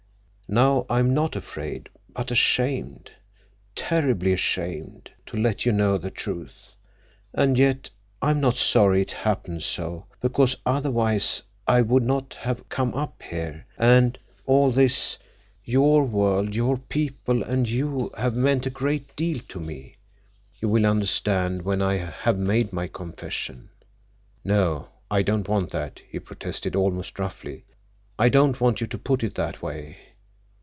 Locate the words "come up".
12.67-13.23